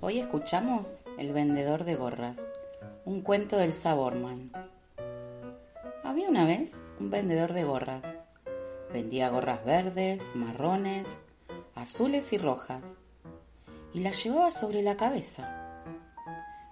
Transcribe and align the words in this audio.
Hoy 0.00 0.20
escuchamos 0.20 0.98
El 1.18 1.32
vendedor 1.32 1.82
de 1.82 1.96
gorras, 1.96 2.36
un 3.04 3.20
cuento 3.20 3.56
del 3.56 3.74
Saborman. 3.74 4.52
Había 6.04 6.28
una 6.28 6.44
vez 6.44 6.74
un 7.00 7.10
vendedor 7.10 7.52
de 7.52 7.64
gorras. 7.64 8.04
Vendía 8.92 9.28
gorras 9.28 9.64
verdes, 9.64 10.22
marrones, 10.36 11.08
azules 11.74 12.32
y 12.32 12.38
rojas. 12.38 12.84
Y 13.92 13.98
las 13.98 14.22
llevaba 14.22 14.52
sobre 14.52 14.82
la 14.82 14.96
cabeza. 14.96 15.82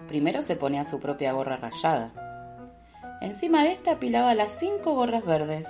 Primero 0.06 0.40
se 0.40 0.54
ponía 0.54 0.84
su 0.84 1.00
propia 1.00 1.32
gorra 1.32 1.56
rayada. 1.56 2.12
Encima 3.20 3.64
de 3.64 3.72
esta 3.72 3.94
apilaba 3.94 4.36
las 4.36 4.52
cinco 4.52 4.94
gorras 4.94 5.24
verdes. 5.24 5.66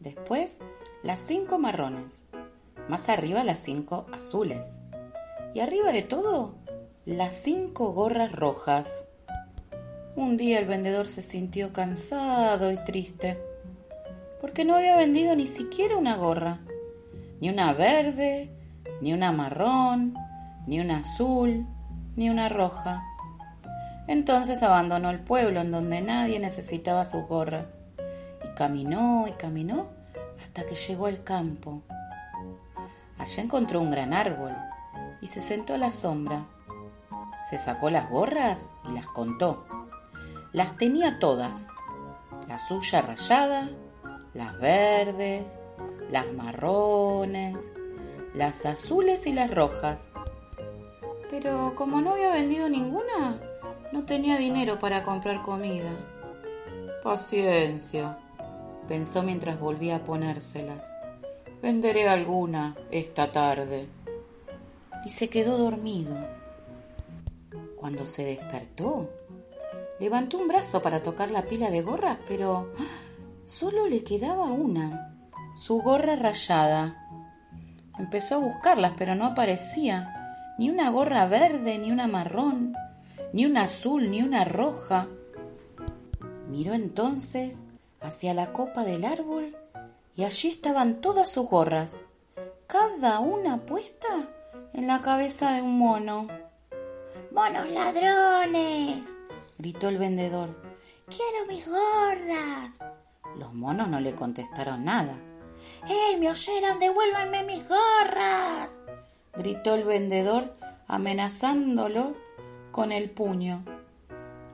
Después 0.00 0.58
las 1.04 1.20
cinco 1.20 1.56
marrones. 1.56 2.20
Más 2.88 3.08
arriba 3.08 3.44
las 3.44 3.60
cinco 3.60 4.06
azules. 4.12 4.74
Y 5.54 5.60
arriba 5.60 5.92
de 5.92 6.02
todo 6.02 6.59
las 7.10 7.34
cinco 7.34 7.92
gorras 7.92 8.30
rojas. 8.30 9.04
Un 10.14 10.36
día 10.36 10.60
el 10.60 10.66
vendedor 10.66 11.08
se 11.08 11.22
sintió 11.22 11.72
cansado 11.72 12.70
y 12.70 12.76
triste, 12.84 13.36
porque 14.40 14.64
no 14.64 14.76
había 14.76 14.96
vendido 14.96 15.34
ni 15.34 15.48
siquiera 15.48 15.96
una 15.96 16.16
gorra, 16.16 16.60
ni 17.40 17.50
una 17.50 17.72
verde, 17.72 18.50
ni 19.00 19.12
una 19.12 19.32
marrón, 19.32 20.14
ni 20.68 20.78
una 20.78 20.98
azul, 20.98 21.66
ni 22.14 22.30
una 22.30 22.48
roja. 22.48 23.02
Entonces 24.06 24.62
abandonó 24.62 25.10
el 25.10 25.18
pueblo 25.18 25.62
en 25.62 25.72
donde 25.72 26.02
nadie 26.02 26.38
necesitaba 26.38 27.04
sus 27.06 27.26
gorras, 27.26 27.80
y 28.44 28.54
caminó 28.54 29.26
y 29.26 29.32
caminó 29.32 29.88
hasta 30.40 30.64
que 30.64 30.76
llegó 30.76 31.06
al 31.06 31.24
campo. 31.24 31.82
Allá 33.18 33.42
encontró 33.42 33.80
un 33.80 33.90
gran 33.90 34.14
árbol 34.14 34.54
y 35.20 35.26
se 35.26 35.40
sentó 35.40 35.74
a 35.74 35.78
la 35.78 35.90
sombra 35.90 36.46
se 37.50 37.58
sacó 37.58 37.90
las 37.90 38.08
gorras 38.08 38.70
y 38.88 38.92
las 38.92 39.08
contó. 39.08 39.66
Las 40.52 40.76
tenía 40.76 41.18
todas. 41.18 41.66
La 42.46 42.60
suya 42.60 43.02
rayada, 43.02 43.68
las 44.34 44.56
verdes, 44.60 45.58
las 46.10 46.32
marrones, 46.32 47.56
las 48.34 48.64
azules 48.66 49.26
y 49.26 49.32
las 49.32 49.52
rojas. 49.52 50.12
Pero 51.28 51.74
como 51.74 52.00
no 52.00 52.12
había 52.12 52.32
vendido 52.32 52.68
ninguna, 52.68 53.40
no 53.92 54.04
tenía 54.04 54.36
dinero 54.36 54.78
para 54.78 55.02
comprar 55.02 55.42
comida. 55.42 55.90
Paciencia, 57.02 58.18
pensó 58.86 59.24
mientras 59.24 59.58
volvía 59.58 59.96
a 59.96 60.04
ponérselas. 60.04 60.88
Venderé 61.60 62.08
alguna 62.08 62.76
esta 62.92 63.32
tarde. 63.32 63.88
Y 65.04 65.08
se 65.08 65.28
quedó 65.28 65.58
dormido. 65.58 66.39
Cuando 67.80 68.04
se 68.04 68.24
despertó, 68.24 69.08
levantó 69.98 70.36
un 70.36 70.48
brazo 70.48 70.82
para 70.82 71.02
tocar 71.02 71.30
la 71.30 71.46
pila 71.46 71.70
de 71.70 71.80
gorras, 71.80 72.18
pero 72.28 72.74
solo 73.46 73.86
le 73.86 74.04
quedaba 74.04 74.44
una, 74.44 75.16
su 75.56 75.80
gorra 75.80 76.14
rayada. 76.14 77.08
Empezó 77.98 78.34
a 78.34 78.38
buscarlas, 78.38 78.92
pero 78.98 79.14
no 79.14 79.24
aparecía 79.24 80.14
ni 80.58 80.68
una 80.68 80.90
gorra 80.90 81.24
verde, 81.24 81.78
ni 81.78 81.90
una 81.90 82.06
marrón, 82.06 82.74
ni 83.32 83.46
una 83.46 83.62
azul, 83.62 84.10
ni 84.10 84.20
una 84.20 84.44
roja. 84.44 85.08
Miró 86.50 86.74
entonces 86.74 87.56
hacia 88.02 88.34
la 88.34 88.52
copa 88.52 88.84
del 88.84 89.06
árbol 89.06 89.56
y 90.14 90.24
allí 90.24 90.50
estaban 90.50 91.00
todas 91.00 91.30
sus 91.30 91.48
gorras, 91.48 91.98
cada 92.66 93.20
una 93.20 93.64
puesta 93.64 94.06
en 94.74 94.86
la 94.86 95.00
cabeza 95.00 95.52
de 95.52 95.62
un 95.62 95.78
mono. 95.78 96.28
¡Monos 97.32 97.68
ladrones! 97.70 99.16
gritó 99.56 99.88
el 99.88 99.98
vendedor. 99.98 100.48
¡Quiero 101.06 101.46
mis 101.46 101.64
gorras! 101.64 102.84
Los 103.38 103.54
monos 103.54 103.88
no 103.88 104.00
le 104.00 104.14
contestaron 104.16 104.84
nada. 104.84 105.16
¡Eh, 105.88 106.16
me 106.18 106.28
oyeron! 106.28 106.80
¡Devuélvanme 106.80 107.44
mis 107.44 107.62
gorras! 107.68 108.68
gritó 109.34 109.76
el 109.76 109.84
vendedor 109.84 110.52
amenazándolo 110.88 112.14
con 112.72 112.90
el 112.90 113.10
puño. 113.10 113.64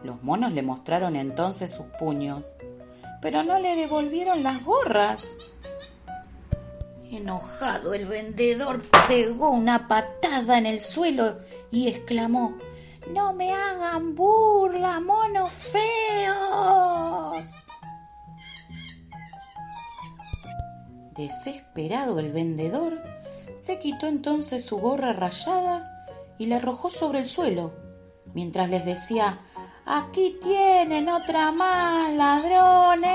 Los 0.02 0.22
monos 0.22 0.52
le 0.52 0.62
mostraron 0.62 1.16
entonces 1.16 1.70
sus 1.70 1.86
puños, 1.98 2.54
pero 3.22 3.42
no 3.42 3.58
le 3.58 3.74
devolvieron 3.74 4.42
las 4.42 4.62
gorras. 4.62 5.24
Enojado, 7.10 7.94
el 7.94 8.04
vendedor 8.04 8.82
pegó 9.08 9.50
una 9.50 9.88
patada 9.88 10.58
en 10.58 10.66
el 10.66 10.80
suelo 10.80 11.38
y 11.76 11.88
exclamó 11.88 12.56
No 13.12 13.34
me 13.34 13.52
hagan 13.52 14.14
burla, 14.14 14.98
monos 15.00 15.52
feos. 15.52 15.86
Desesperado 21.14 22.18
el 22.18 22.32
vendedor 22.32 23.02
se 23.58 23.78
quitó 23.78 24.06
entonces 24.06 24.64
su 24.64 24.78
gorra 24.78 25.12
rayada 25.12 26.08
y 26.38 26.46
la 26.46 26.56
arrojó 26.56 26.88
sobre 26.88 27.18
el 27.18 27.26
suelo, 27.26 27.74
mientras 28.32 28.70
les 28.70 28.86
decía 28.86 29.40
Aquí 29.84 30.38
tienen 30.40 31.10
otra 31.10 31.52
más, 31.52 32.10
ladrones. 32.14 33.10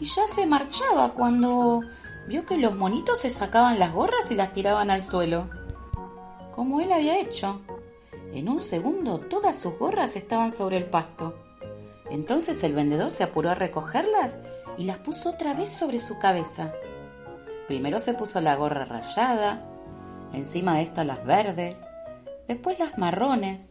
Y 0.00 0.06
ya 0.06 0.26
se 0.34 0.46
marchaba 0.46 1.12
cuando 1.12 1.82
vio 2.26 2.46
que 2.46 2.56
los 2.56 2.74
monitos 2.74 3.18
se 3.18 3.28
sacaban 3.28 3.78
las 3.78 3.92
gorras 3.92 4.30
y 4.30 4.34
las 4.34 4.52
tiraban 4.54 4.90
al 4.90 5.02
suelo, 5.02 5.59
como 6.54 6.80
él 6.80 6.92
había 6.92 7.20
hecho. 7.20 7.60
En 8.32 8.48
un 8.48 8.60
segundo 8.60 9.18
todas 9.18 9.56
sus 9.56 9.78
gorras 9.78 10.16
estaban 10.16 10.52
sobre 10.52 10.76
el 10.76 10.84
pasto. 10.84 11.34
Entonces 12.10 12.62
el 12.64 12.74
vendedor 12.74 13.10
se 13.10 13.24
apuró 13.24 13.50
a 13.50 13.54
recogerlas 13.54 14.38
y 14.76 14.84
las 14.84 14.98
puso 14.98 15.30
otra 15.30 15.54
vez 15.54 15.70
sobre 15.70 15.98
su 15.98 16.18
cabeza. 16.18 16.72
Primero 17.66 17.98
se 17.98 18.14
puso 18.14 18.40
la 18.40 18.56
gorra 18.56 18.84
rayada, 18.84 19.64
encima 20.32 20.74
de 20.76 20.82
esta 20.82 21.04
las 21.04 21.24
verdes, 21.24 21.76
después 22.48 22.78
las 22.78 22.98
marrones, 22.98 23.70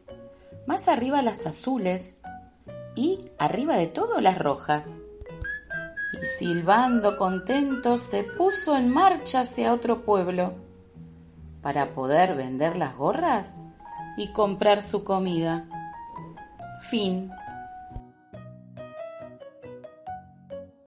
más 0.67 0.88
arriba 0.88 1.22
las 1.22 1.46
azules 1.46 2.17
y 2.96 3.31
arriba 3.38 3.75
de 3.75 3.88
todo 3.88 4.22
las 4.22 4.38
rojas. 4.38 4.85
Y 6.13 6.25
silbando 6.38 7.17
contento 7.17 7.97
se 7.97 8.23
puso 8.23 8.75
en 8.78 8.90
marcha 8.90 9.41
hacia 9.41 9.73
otro 9.73 10.03
pueblo 10.06 10.69
para 11.62 11.94
poder 11.94 12.36
vender 12.36 12.75
las 12.75 12.96
gorras 12.96 13.58
y 14.18 14.31
comprar 14.31 14.81
su 14.81 15.03
comida. 15.03 15.66
Fin. 16.90 17.31